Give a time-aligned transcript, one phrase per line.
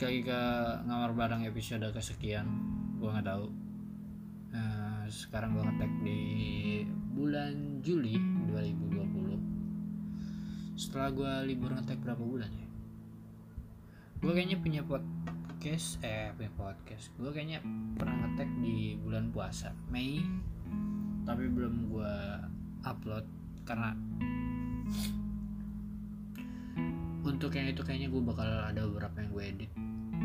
[0.00, 0.40] balik lagi ke
[0.88, 2.48] ngamar bareng episode kesekian
[2.96, 3.52] gua nggak tahu.
[4.48, 6.20] Nah, sekarang gua ngetek di
[7.12, 8.16] bulan Juli
[8.48, 12.64] 2020 setelah gua libur ngetek berapa bulan ya?
[14.24, 17.12] Gua kayaknya punya podcast eh punya podcast.
[17.20, 17.60] Gua kayaknya
[18.00, 20.24] pernah ngetek di bulan puasa Mei.
[21.28, 22.40] Tapi belum gua
[22.88, 23.28] upload
[23.68, 23.92] karena
[27.20, 29.68] untuk yang itu kayaknya gue bakal ada beberapa yang gue edit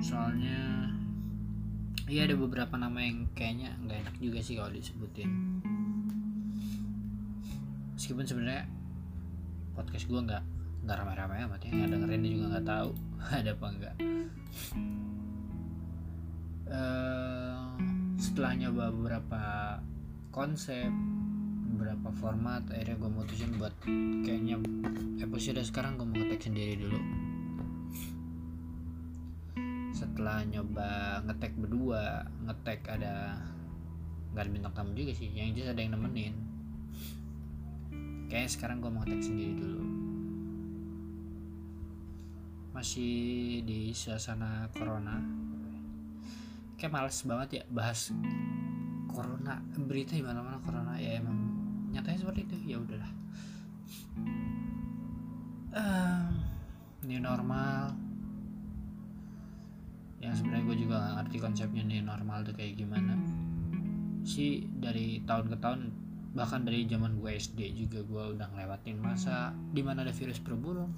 [0.03, 0.91] soalnya
[2.05, 5.29] iya ada beberapa nama yang kayaknya nggak enak juga sih kalau disebutin.
[7.95, 8.67] Meskipun sebenarnya
[9.73, 10.43] podcast gue nggak
[10.85, 11.71] nggak ramai-ramai amat ya.
[11.73, 12.89] Yang dengerin juga nggak tahu
[13.39, 13.95] ada apa enggak
[16.69, 17.75] uh,
[18.17, 19.43] setelah nyoba beberapa
[20.33, 20.89] konsep
[21.75, 23.73] beberapa format akhirnya gue mutusin buat
[24.23, 24.61] kayaknya
[25.19, 26.99] episode sekarang gue mau ngetek sendiri dulu
[30.25, 30.89] setelah nyoba
[31.29, 33.37] ngetek berdua ngetek ada
[34.33, 36.33] nggak ada bintang tamu juga sih yang jelas ada yang nemenin.
[38.25, 39.85] Kayaknya sekarang gue mau ngetek sendiri dulu.
[42.73, 43.13] Masih
[43.69, 45.21] di suasana corona.
[46.73, 48.09] Kayak males banget ya bahas
[49.05, 50.97] corona berita di mana mana corona.
[50.97, 51.37] Ya emang
[51.93, 53.11] nyatanya seperti itu ya udahlah.
[55.69, 56.33] Um,
[57.05, 58.04] new normal
[60.25, 63.13] yang sebenarnya gue juga gak ngerti konsepnya new normal tuh kayak gimana.
[64.25, 65.81] Sih dari tahun ke tahun
[66.33, 70.89] bahkan dari zaman gue SD juga gue udah ngelewatin masa di mana ada virus berburung.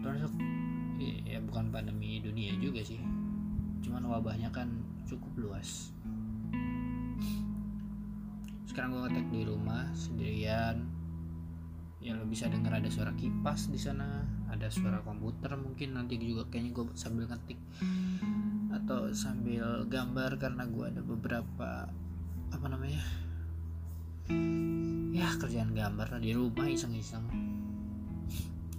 [0.00, 0.32] Termasuk
[1.28, 2.98] ya bukan pandemi dunia juga sih.
[3.84, 4.72] Cuman wabahnya kan
[5.04, 5.92] cukup luas.
[8.64, 10.88] Sekarang gue ngetek di rumah sendirian.
[12.00, 16.46] Ya lo bisa denger ada suara kipas di sana ada suara komputer mungkin nanti juga
[16.48, 17.58] kayaknya gue sambil ngetik.
[18.72, 21.90] Atau sambil gambar karena gue ada beberapa
[22.54, 23.02] apa namanya
[25.10, 27.26] ya kerjaan gambar di rumah iseng-iseng.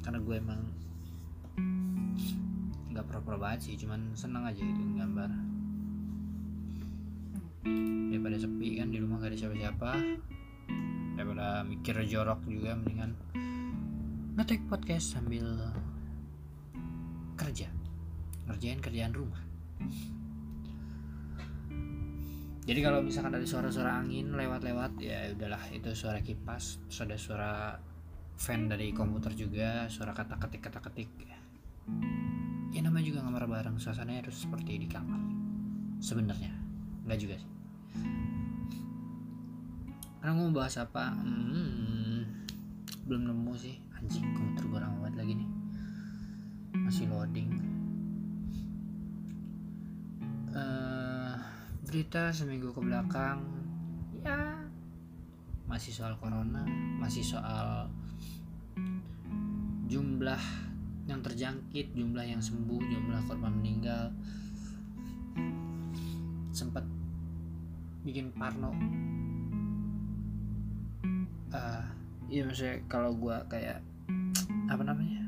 [0.03, 0.61] Karena gue emang
[2.93, 5.29] nggak pro-pro banget sih cuman seneng aja gitu gambar.
[8.07, 9.91] Daripada sepi kan di rumah gak ada siapa-siapa.
[11.19, 13.11] Daripada mikir jorok juga mendingan
[14.37, 15.49] ngetek podcast sambil
[17.33, 17.65] kerja.
[18.45, 19.41] Ngerjain kerjaan rumah.
[22.69, 27.53] Jadi kalau misalkan ada suara-suara angin lewat-lewat ya udahlah itu suara kipas terus ada suara
[28.37, 31.09] fan dari komputer juga suara kata-ketik kata-ketik
[32.75, 35.17] ya namanya juga ngamar bareng suasananya harus seperti di kamar.
[35.97, 36.53] Sebenarnya
[37.07, 37.51] nggak juga sih.
[40.21, 41.15] Karena mau bahas apa?
[41.15, 41.86] Hmm,
[43.07, 43.79] belum nemu sih.
[43.95, 45.49] Anjing komputer gue lama banget lagi nih.
[46.83, 47.49] Masih loading.
[50.51, 51.35] Uh,
[51.87, 53.41] berita seminggu ke belakang.
[54.21, 54.67] Ya
[55.67, 56.63] masih soal corona
[56.95, 57.91] masih soal
[59.91, 60.39] jumlah
[61.07, 64.11] yang terjangkit jumlah yang sembuh jumlah korban meninggal.
[66.51, 66.83] Sempat
[68.03, 68.75] bikin parno.
[71.47, 71.83] Uh,
[72.27, 73.79] iya maksudnya kalau gue kayak
[74.67, 75.23] apa namanya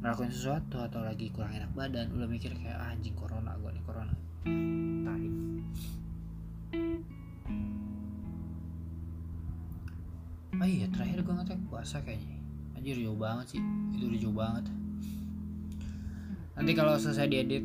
[0.00, 3.84] ngelakuin sesuatu atau lagi kurang enak badan udah mikir kayak ah, anjing corona gue nih
[3.84, 4.14] corona.
[5.04, 5.34] Tarik
[10.56, 12.38] oh iya terakhir gue ngetek puasa kayaknya.
[12.76, 13.62] Anjir jauh banget sih.
[13.96, 14.64] Itu udah jauh banget.
[16.56, 17.64] Nanti kalau selesai diedit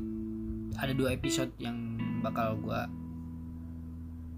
[0.75, 2.81] ada dua episode yang bakal gue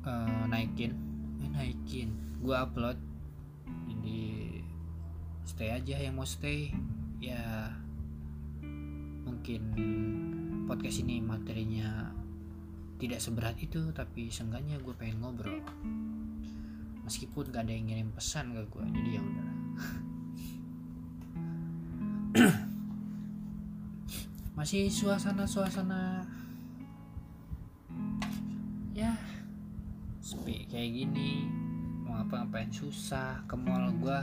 [0.05, 0.93] uh, naikin.
[1.41, 2.13] Eh, naikin.
[2.43, 2.97] Gue upload
[5.43, 6.71] stay aja yang mau stay.
[7.23, 7.71] Ya
[9.23, 9.61] mungkin
[10.67, 12.11] podcast ini materinya
[12.99, 15.59] tidak seberat itu tapi seenggaknya gue pengen ngobrol.
[17.03, 19.59] Meskipun gak ada yang ngirim pesan ke gue jadi ya udahlah.
[24.57, 26.23] Masih suasana-suasana
[28.95, 29.11] ya
[30.23, 31.43] sepi kayak gini.
[32.07, 34.19] Mau ngapa-ngapain susah ke mall gue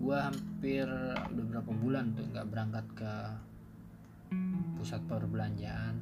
[0.00, 0.88] gue hampir
[1.28, 3.12] udah berapa bulan tuh nggak berangkat ke
[4.80, 6.00] pusat perbelanjaan.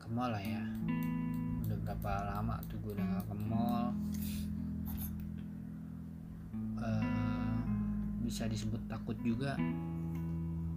[0.00, 0.64] Ke mall lah ya.
[1.68, 3.86] Udah berapa lama tuh gue udah gak ke mall.
[6.80, 7.60] Uh,
[8.24, 9.52] bisa disebut takut juga.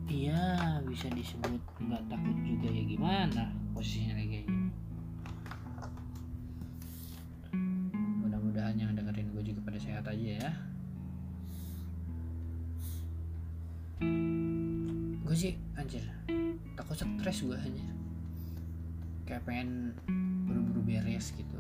[0.06, 4.69] Iya bisa disebut nggak takut juga ya gimana posisinya lagi kayak gini.
[8.21, 10.75] Mudah-mudahan yang dengerin gue juga pada sehat aja ya
[15.35, 15.99] gue sih anjir
[16.79, 17.83] takut stres gue hanya
[19.27, 19.91] kayak pengen
[20.47, 21.59] buru-buru beres gitu.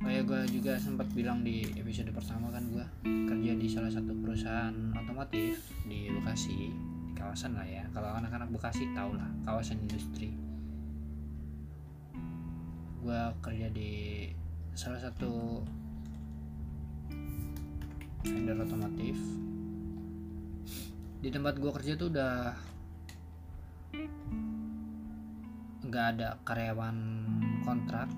[0.00, 4.72] Kayak gue juga sempat bilang di episode pertama kan gue kerja di salah satu perusahaan
[4.96, 7.84] otomotif di Bekasi di kawasan lah ya.
[7.92, 10.32] Kalau anak-anak Bekasi tau lah kawasan industri.
[13.04, 14.32] Gue kerja di
[14.72, 15.60] salah satu
[18.24, 19.20] vendor otomotif
[21.24, 22.52] di tempat gue kerja tuh udah
[25.88, 26.96] nggak ada karyawan
[27.64, 28.12] kontrak.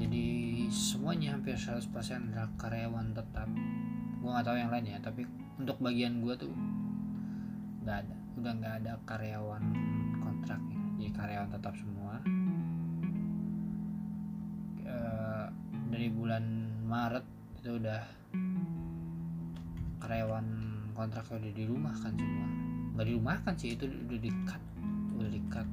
[0.00, 0.24] Jadi
[0.72, 1.92] semuanya hampir 100%
[2.32, 3.52] adalah karyawan tetap.
[4.16, 5.28] Gue nggak tahu yang lain ya tapi
[5.60, 6.56] untuk bagian gue tuh
[7.84, 8.16] nggak ada.
[8.40, 9.64] Udah nggak ada karyawan
[10.16, 10.80] kontrak ya.
[11.04, 12.16] jadi karyawan tetap semua.
[14.88, 14.96] E,
[15.92, 16.44] dari bulan
[16.88, 17.28] Maret
[17.60, 18.02] itu udah
[20.00, 20.65] karyawan
[20.96, 22.48] kontrak udah di rumah kan semua.
[22.96, 24.62] Nggak di rumah kan sih itu udah di cut
[25.16, 25.68] udah di cut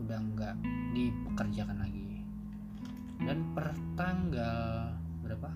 [0.00, 0.54] udah nggak
[0.96, 2.24] dipekerjakan lagi.
[3.20, 5.52] Dan per tanggal berapa?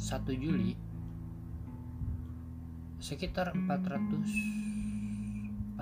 [0.00, 0.74] 1 Juli
[3.00, 5.78] sekitar 440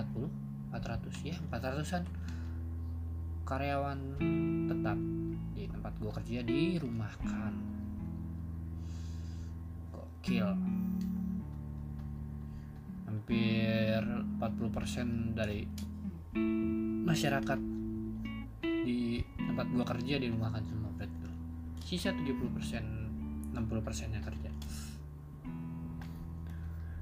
[0.69, 2.05] 400 ya 400an
[3.49, 3.99] karyawan
[4.69, 4.99] tetap
[5.57, 7.53] di tempat gue kerja dirumahkan
[10.29, 10.45] gokil
[13.09, 13.97] hampir
[14.37, 15.65] 40% dari
[17.09, 17.57] masyarakat
[18.61, 21.33] di tempat gua kerja di rumah kan semua betul
[21.81, 22.85] sisa 70 persen
[23.57, 24.53] 60 persen yang kerja.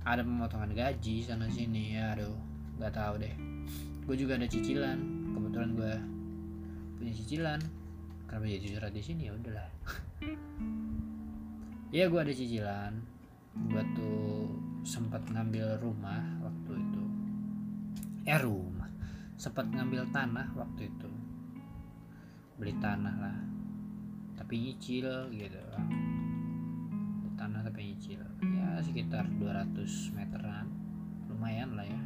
[0.06, 2.38] Ada pemotongan gaji sana sini ya aduh
[2.78, 3.34] nggak tahu deh.
[4.06, 5.02] Gue juga ada cicilan
[5.34, 5.94] kebetulan gue
[6.94, 7.58] punya cicilan.
[8.30, 9.26] Kenapa jadi curhat di sini?
[9.26, 9.66] Ya udahlah.
[11.94, 13.15] Ya gue ada cicilan
[13.64, 14.52] gue tuh
[14.86, 17.04] sempat ngambil rumah waktu itu.
[18.22, 18.86] Eh rumah.
[19.34, 21.10] Sempat ngambil tanah waktu itu.
[22.56, 23.36] Beli tanah lah.
[24.38, 25.62] Tapi nyicil gitu.
[27.20, 28.22] Beli tanah tapi nyicil.
[28.46, 30.70] Ya sekitar 200 meteran.
[31.26, 32.02] Lumayan lah ya.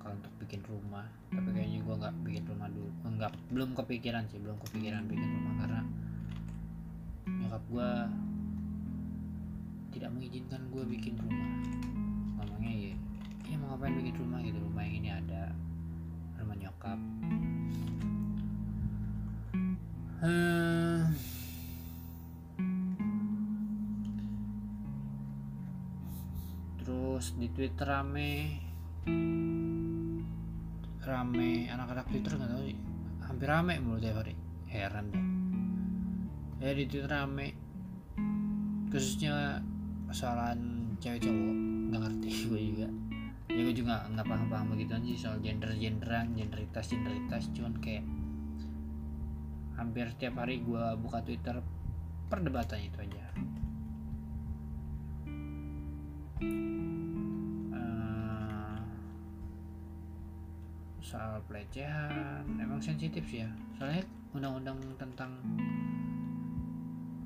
[0.00, 1.06] Kalau untuk bikin rumah.
[1.28, 2.90] Tapi kayaknya gue nggak bikin rumah dulu.
[3.04, 4.40] Enggak belum kepikiran sih.
[4.40, 5.82] Belum kepikiran bikin rumah karena
[7.28, 7.90] nyokap gue
[9.98, 11.50] tidak mengizinkan gue bikin rumah.
[12.38, 12.94] Ngomongnya ya
[13.50, 14.38] ya mau ngapain bikin rumah?
[14.46, 15.42] Gitu rumah yang ini ada.
[16.38, 17.00] Rumah nyokap.
[20.22, 21.02] Hmm.
[26.78, 28.32] Terus di Twitter rame.
[31.02, 31.50] Rame.
[31.74, 32.78] Anak-anak Twitter nggak tahu sih.
[33.26, 34.38] Hampir rame mulu tiap hari
[34.70, 35.24] heran deh.
[36.62, 37.58] Ya di Twitter rame.
[38.94, 39.58] Khususnya
[40.08, 40.58] persoalan
[40.98, 41.52] cewek cowok
[41.92, 42.88] nggak ngerti gue juga.
[43.48, 48.04] Ya gue juga nggak paham-paham begitu sih soal gender genderan genderitas genderitas cuman kayak
[49.78, 51.56] hampir setiap hari gue buka Twitter
[52.28, 53.24] perdebatan itu aja.
[57.72, 58.78] Uh,
[61.00, 63.50] soal pelecehan emang sensitif sih ya.
[63.80, 64.04] Soalnya
[64.36, 65.40] undang-undang tentang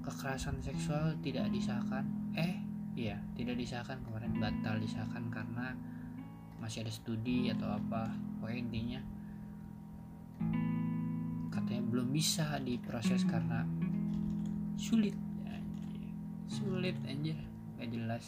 [0.07, 2.07] kekerasan seksual tidak disahkan.
[2.38, 5.76] Eh iya tidak disahkan kemarin batal disahkan karena
[6.62, 8.12] masih ada studi atau apa.
[8.38, 9.00] Pokoknya intinya
[11.50, 13.66] katanya belum bisa diproses karena
[14.78, 15.16] sulit.
[16.46, 17.38] Sulit anjir.
[17.80, 18.25] Gak jelas.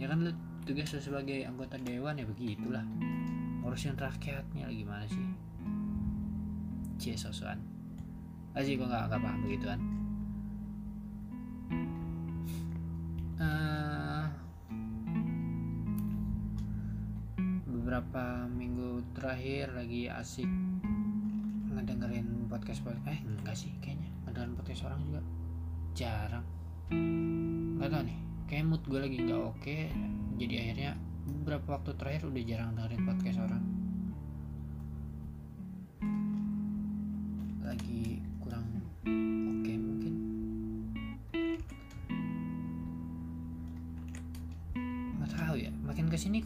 [0.00, 0.32] Ya kan lu
[0.66, 2.82] tugas lu sebagai anggota dewan ya begitulah.
[3.62, 5.26] Ngurusin rakyatnya gimana sih?
[6.96, 7.76] Cie sosokan
[8.56, 9.80] aja gue gak, gak paham begituan
[19.16, 20.48] terakhir lagi asik
[21.72, 25.20] ngedengerin podcast podcast eh enggak sih kayaknya ngedengerin podcast orang juga
[25.96, 26.46] jarang.
[27.80, 29.78] Nggak tau nih kayak mood gue lagi nggak oke
[30.38, 30.90] jadi akhirnya
[31.26, 33.62] beberapa waktu terakhir udah jarang dengerin podcast orang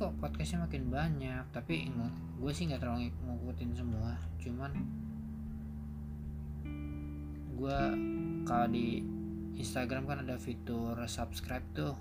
[0.00, 1.92] kok podcastnya makin banyak tapi
[2.40, 4.16] gue sih nggak terlalu ngikutin semua.
[4.40, 4.73] Cuman
[7.52, 7.80] gue
[8.49, 9.04] kalau di
[9.61, 11.92] Instagram kan ada fitur subscribe tuh.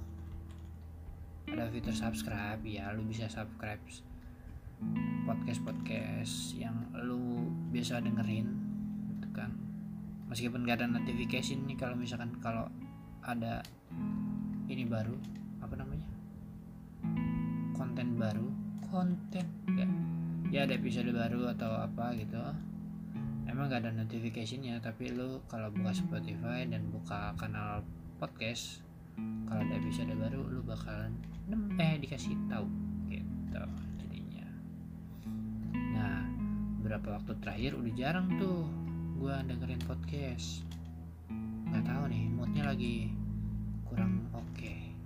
[1.52, 3.84] Ada fitur subscribe ya lu bisa subscribe
[5.28, 8.48] podcast podcast yang lu biasa dengerin
[9.12, 9.52] gitu kan.
[10.32, 12.72] Meskipun gak ada notification nih kalau misalkan kalau
[13.28, 13.60] ada
[14.72, 15.20] ini baru
[15.60, 16.19] apa namanya
[17.80, 18.52] konten baru?
[18.92, 19.46] Konten?
[19.80, 19.88] Ya.
[20.52, 22.36] Ya ada episode baru atau apa gitu.
[23.48, 27.82] Emang gak ada notificationnya tapi lu kalau buka Spotify dan buka kanal
[28.20, 28.84] podcast
[29.48, 31.16] kalau ada episode baru lu bakalan
[31.80, 32.68] eh dikasih tahu
[33.10, 33.64] gitu
[34.04, 34.48] jadinya.
[35.74, 36.28] Nah
[36.78, 37.72] beberapa waktu terakhir?
[37.80, 38.68] Udah jarang tuh
[39.18, 40.68] gua dengerin podcast.
[41.72, 43.10] Nggak tahu nih moodnya lagi
[43.88, 44.46] kurang oke.
[44.54, 44.99] okay.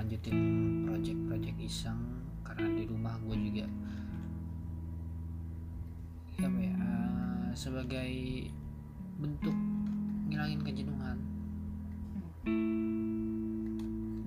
[0.00, 0.40] Ngelanjutin
[0.88, 2.00] project-project iseng
[2.40, 3.68] karena di rumah gue juga
[6.40, 8.08] ya uh, sebagai
[9.20, 9.52] bentuk
[10.32, 11.20] ngilangin kejenuhan.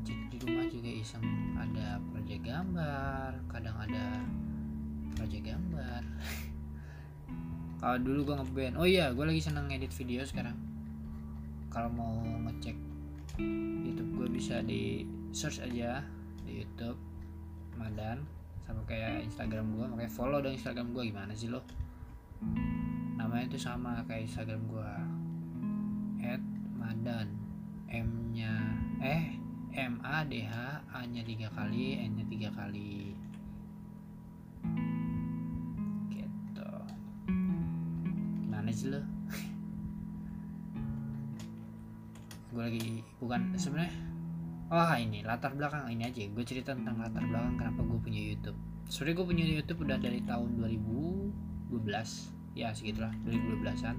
[0.05, 1.25] Di rumah juga iseng
[1.57, 4.21] ada project gambar kadang ada
[5.17, 6.01] project gambar.
[7.81, 10.53] Kalau dulu gue ngeband oh iya gue lagi seneng edit video sekarang.
[11.73, 12.77] Kalau mau ngecek
[13.89, 16.05] YouTube gue bisa di search aja
[16.45, 17.01] di YouTube
[17.73, 18.21] Madan
[18.69, 21.65] sama kayak Instagram gue makanya follow dong Instagram gue gimana sih lo?
[23.17, 24.91] Namanya itu sama kayak Instagram gue
[26.21, 26.43] at
[26.77, 27.33] Madan.
[27.89, 28.53] M nya
[29.01, 29.37] eh
[29.73, 30.53] M A D H
[30.93, 33.15] A nya tiga kali N nya tiga kali.
[36.13, 36.71] Gitu.
[38.45, 38.97] Gimana sih lo?
[42.53, 44.12] Gue lagi bukan sebenarnya
[44.73, 45.85] oh ini latar belakang.
[45.85, 48.57] Ini aja gue cerita tentang latar belakang kenapa gue punya YouTube.
[48.89, 51.77] Sebenarnya gue punya YouTube udah dari tahun 2012
[52.53, 53.97] ya segitulah 2012an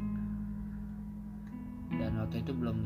[1.98, 2.78] dan waktu itu belum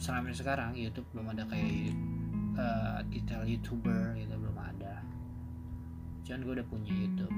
[0.00, 1.92] sampai sekarang YouTube belum ada kayak
[2.56, 5.00] uh, detail youtuber gitu belum ada.
[6.28, 7.32] Cuman gue udah punya YouTube.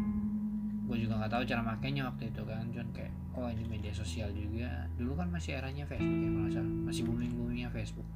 [0.91, 2.67] Gue juga nggak tahu cara makainya waktu itu kan.
[2.75, 4.91] Cuman kayak oh ini media sosial juga.
[4.99, 8.11] Dulu kan masih eranya Facebook ya kalau masih booming boomingnya Facebook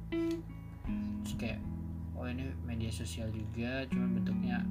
[1.27, 1.59] terus kayak
[2.15, 4.63] oh ini media sosial juga cuman bentuknya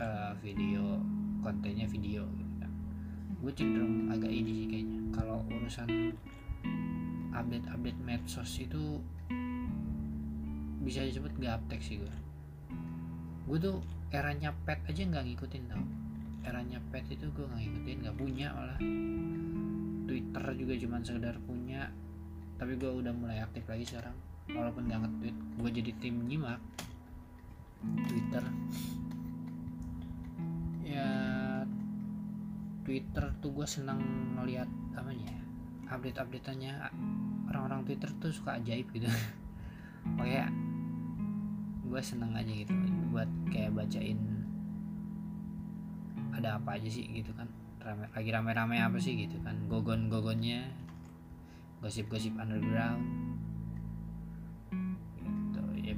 [0.00, 0.96] uh, video
[1.44, 2.72] kontennya video gitu kan.
[3.44, 5.00] Gue cenderung agak ini sih kayaknya.
[5.12, 6.16] Kalau urusan
[7.36, 8.96] update-update medsos itu
[10.80, 12.16] bisa disebut gaptek sih gue
[13.44, 15.84] gue tuh eranya pet aja nggak ngikutin tau.
[16.48, 18.80] Eranya pet itu gue nggak ngikutin nggak punya malah.
[20.08, 21.92] Twitter juga cuman sekedar punya
[22.56, 24.16] tapi gue udah mulai aktif lagi sekarang
[24.58, 26.58] walaupun nggak nge-tweet gue jadi tim nyimak.
[28.10, 28.42] Twitter.
[30.82, 31.08] Ya
[32.82, 34.02] Twitter tuh gue senang
[34.34, 34.66] ngeliat
[34.98, 35.38] apa ya
[35.88, 36.74] update updateannya
[37.48, 39.06] orang-orang Twitter tuh suka ajaib gitu.
[40.18, 40.50] Makanya
[41.88, 42.74] gue seneng aja gitu
[43.08, 44.20] buat kayak bacain
[46.34, 47.46] ada apa aja sih gitu kan.
[47.78, 49.54] Rame, lagi rame-rame apa sih gitu kan.
[49.70, 50.66] Gogon-gogonnya
[51.78, 53.27] gosip-gosip underground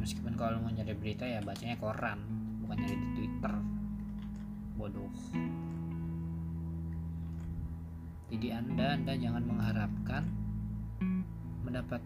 [0.00, 2.18] meskipun kalau mau nyari berita ya bacanya koran
[2.64, 3.54] bukan nyari di twitter.
[4.80, 5.12] Bodoh.
[8.32, 10.24] Jadi anda anda jangan mengharapkan
[11.60, 12.00] mendapat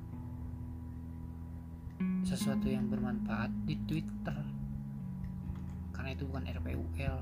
[2.26, 4.34] sesuatu yang bermanfaat di Twitter.
[5.94, 7.18] Karena itu bukan RPUL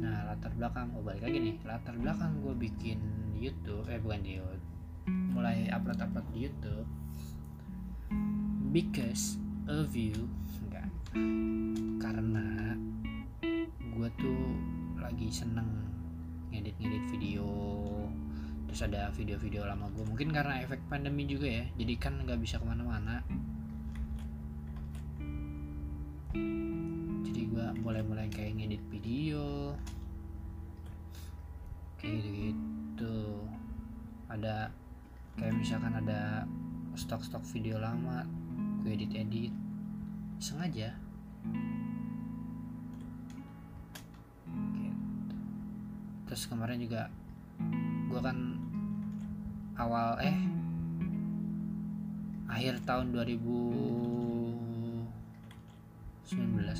[0.00, 1.56] nah latar belakang oh balik lagi nih.
[1.66, 3.00] Latar belakang gue bikin
[3.34, 4.64] YouTube eh bukan di YouTube.
[5.34, 7.05] Mulai upload upload di YouTube
[8.76, 9.40] because
[9.72, 10.28] of you.
[10.68, 10.84] Enggak.
[11.96, 12.76] Karena
[13.72, 14.52] gue tuh
[15.00, 15.88] lagi seneng
[16.52, 17.48] ngedit-ngedit video.
[18.68, 21.64] Terus ada video-video lama gue mungkin karena efek pandemi juga ya.
[21.72, 23.24] Jadi kan nggak bisa ke mana-mana.
[27.24, 29.72] Jadi gue mulai-mulai kayak ngedit video.
[31.96, 33.40] Kayak gitu-gitu.
[34.28, 34.68] Ada
[35.40, 36.44] kayak misalkan ada
[36.92, 38.35] stok-stok video lama
[38.86, 39.50] gue edit-edit
[40.38, 40.94] sengaja.
[46.30, 47.10] Terus kemarin juga
[48.06, 48.54] gue kan
[49.74, 50.38] awal eh
[52.46, 54.54] akhir tahun 2019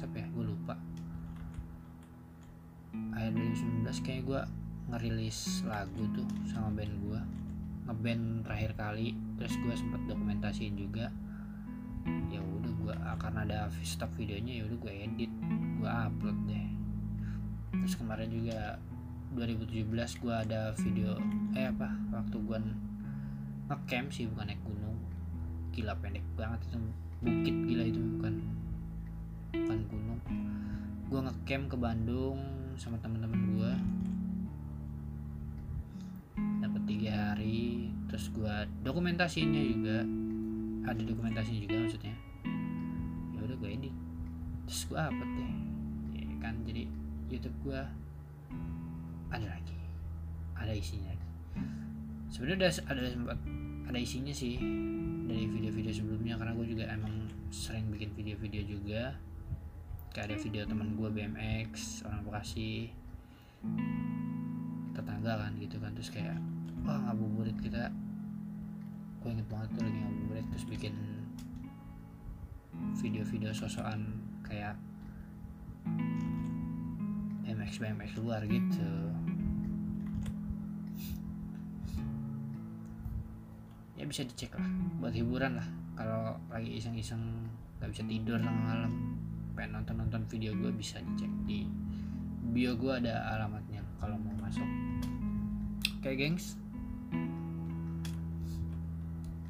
[0.07, 0.31] apa ya?
[0.31, 0.79] Gue lupa.
[3.19, 4.41] Akhir 2019 kayak gue
[4.95, 7.19] ngerilis lagu tuh sama band gue
[7.91, 9.19] ngeband terakhir kali.
[9.43, 11.11] Terus gue sempet dokumentasiin juga
[12.31, 15.33] ya udah gue karena ada stok videonya ya udah gue edit
[15.81, 16.69] gue upload deh.
[17.83, 18.81] Terus kemarin juga
[19.37, 21.21] 2017 gue ada video
[21.53, 22.59] eh apa waktu gue
[23.71, 24.99] ngecamp sih bukan naik gunung.
[25.75, 26.79] Gila pendek banget itu
[27.23, 28.35] bukit gila itu bukan
[29.55, 30.21] bukan gunung.
[31.07, 32.39] Gue ngecamp ke Bandung
[32.77, 33.73] sama teman-teman gue
[36.61, 39.99] dapat tiga hari terus gue dokumentasinya juga
[40.87, 42.15] ada dokumentasinya juga maksudnya.
[43.35, 43.95] Ya udah gue edit.
[44.71, 45.55] Terus gue upload deh.
[46.15, 46.83] Ya kan jadi
[47.27, 47.81] YouTube gue
[49.35, 49.77] ada lagi.
[50.55, 51.29] Ada isinya lagi.
[52.31, 53.39] Sebenarnya ada ada sempat
[53.87, 54.59] ada isinya sih
[55.27, 59.19] dari video-video sebelumnya karena gue juga emang sering bikin video-video juga.
[60.15, 62.95] Kayak ada video teman gue BMX orang Bekasi
[64.95, 65.93] tetangga kan gitu kan.
[65.99, 66.39] Terus kayak
[66.87, 67.91] wah ngabuburit kita
[69.27, 70.95] gue inget banget tuh lagi ngabuburit terus bikin
[73.03, 74.79] video-video sosokan kayak
[77.43, 78.87] BMX BMX luar gitu.
[83.99, 84.71] Ya bisa dicek lah
[85.03, 85.67] buat hiburan lah.
[85.99, 87.51] Kalau lagi iseng-iseng
[87.83, 89.19] nggak bisa tidur tengah malam
[89.59, 91.67] pengen nonton nonton video gue bisa dicek di
[92.55, 94.71] bio gue ada alamatnya kalau mau masuk.
[95.99, 96.55] Oke gengs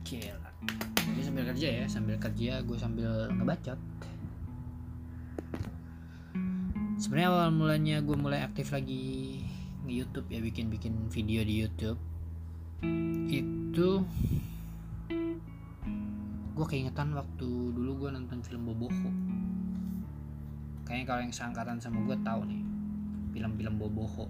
[0.06, 0.50] Gila.
[1.02, 3.80] Ini sambil kerja ya, sambil kerja gue sambil ngebacot.
[7.02, 9.42] Sebenarnya awal mulanya gue mulai aktif lagi
[9.86, 11.98] di YouTube ya bikin-bikin video di YouTube
[13.30, 14.02] itu
[16.56, 19.10] gue keingetan waktu dulu gue nonton film Boboho
[20.88, 22.62] kayaknya kalau yang seangkatan sama gue tahu nih
[23.36, 24.26] film-film Boboho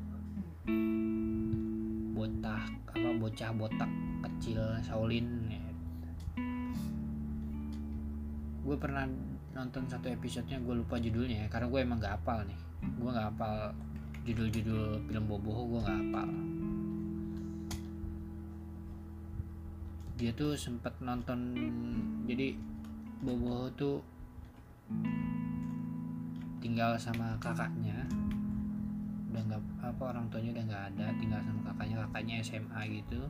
[2.16, 3.90] botak apa bocah botak
[4.24, 5.65] kecil Shaolin ya.
[8.66, 9.06] Gue pernah
[9.54, 11.48] nonton satu episodenya gue lupa judulnya ya.
[11.48, 12.58] Karena gue emang gak hafal nih.
[12.98, 13.70] Gue gak hafal
[14.26, 16.28] judul-judul film Boboho gue gak hafal.
[20.18, 21.38] Dia tuh sempat nonton
[22.26, 22.58] jadi
[23.22, 24.02] Boboho tuh
[26.58, 28.02] tinggal sama kakaknya.
[29.30, 31.96] Udah nggak apa orang tuanya udah nggak ada tinggal sama kakaknya.
[32.08, 33.22] Kakaknya SMA gitu.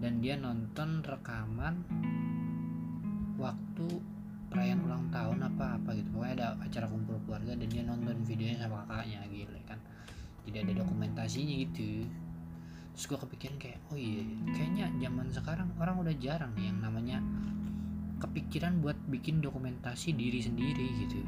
[0.00, 1.84] Dan dia nonton rekaman
[3.38, 3.86] waktu
[4.54, 6.08] perayaan ulang tahun apa apa gitu.
[6.14, 9.78] Pokoknya ada acara kumpul keluarga dan dia nonton videonya sama kakaknya gitu kan.
[10.46, 12.06] Jadi ada dokumentasinya gitu.
[12.94, 14.22] Terus gue kepikiran kayak oh iya
[14.54, 17.18] kayaknya zaman sekarang orang udah jarang nih yang namanya
[18.22, 21.20] kepikiran buat bikin dokumentasi diri sendiri gitu.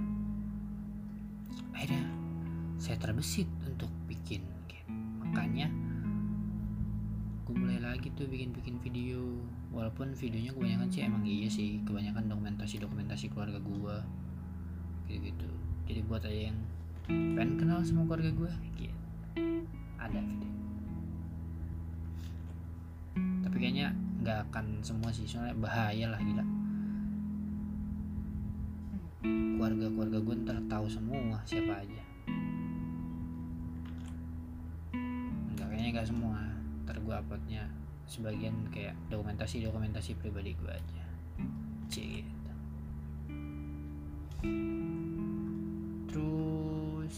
[1.74, 2.06] Akhirnya
[2.78, 4.92] saya terbesit untuk bikin gitu.
[5.24, 5.66] makanya
[7.46, 9.42] gue mulai lagi tuh bikin-bikin video
[9.76, 13.96] walaupun videonya kebanyakan sih emang iya sih kebanyakan dokumentasi-dokumentasi keluarga gue
[15.12, 15.48] gitu gitu.
[15.86, 16.58] Jadi buat aja yang
[17.06, 18.96] pengen kenal sama keluarga gue gitu
[20.00, 20.50] ada video.
[23.44, 23.92] Tapi kayaknya
[24.24, 26.44] nggak akan semua sih soalnya bahaya lah gila.
[29.60, 32.02] Keluarga-keluarga gue ntar tahu semua siapa aja.
[35.52, 36.40] Nggak kayaknya nggak semua.
[36.88, 37.68] Ntar gue uploadnya
[38.06, 41.04] sebagian kayak dokumentasi dokumentasi pribadi gue aja.
[41.90, 42.52] Cik gitu.
[46.10, 47.16] Terus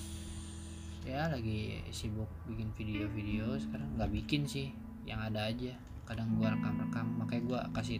[1.05, 3.88] ya lagi sibuk bikin video-video sekarang.
[3.96, 4.72] Nggak bikin sih
[5.05, 5.77] yang ada aja.
[6.09, 7.98] Kadang gue rekam-rekam makanya gue kasih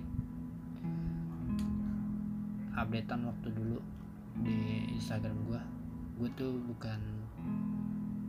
[2.79, 3.79] updatean waktu dulu
[4.47, 5.61] di Instagram gue
[6.19, 6.99] gue tuh bukan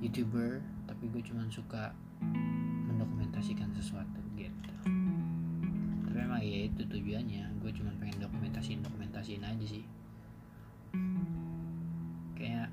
[0.02, 0.58] youtuber
[0.90, 1.94] tapi gue cuma suka
[2.90, 4.09] mendokumentasikan sesuatu
[6.76, 7.44] itu tujuannya.
[7.60, 9.84] Gue cuma pengen dokumentasiin dokumentasiin aja sih.
[12.38, 12.70] Kayak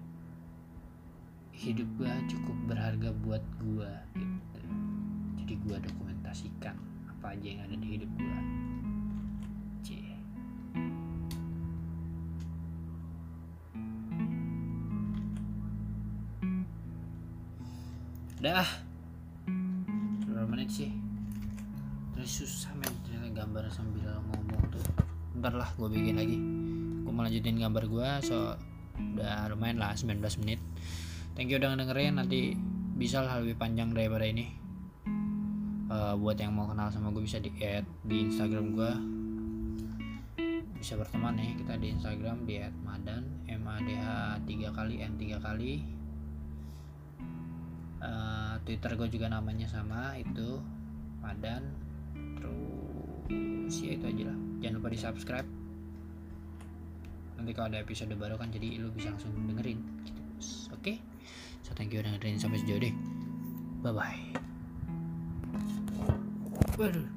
[1.57, 4.61] hidup gue cukup berharga buat gue gitu.
[5.43, 6.77] Jadi gue dokumentasikan
[7.09, 8.39] apa aja yang ada di hidup gue
[9.83, 10.15] Cie.
[25.47, 26.39] Bentar lah gue bikin lagi.
[27.07, 28.59] Gue mau lanjutin gambar gue So
[28.99, 30.59] udah lumayan lah 19 menit.
[31.39, 32.59] Thank you udah dengerin Nanti
[32.99, 34.51] bisa lah lebih panjang daripada ini.
[35.87, 38.93] Uh, Buat yang mau kenal sama gue bisa di add di Instagram gue
[40.83, 44.07] bisa berteman nih kita di Instagram di @madan m a d h
[44.51, 45.73] 3 kali n 3 kali.
[48.03, 50.59] Uh, Twitter gue juga namanya sama itu
[51.23, 51.71] Madan
[52.35, 54.39] terus ya itu aja lah.
[54.63, 55.49] Jangan lupa di subscribe
[57.37, 59.79] nanti kalau ada episode baru kan jadi lu bisa langsung dengerin.
[60.09, 60.21] Gitu.
[60.73, 60.81] oke?
[60.81, 60.97] Okay?
[61.67, 62.95] so thank you udah dengerin sampai sejauh deh
[63.83, 64.23] bye bye
[66.79, 67.16] waduh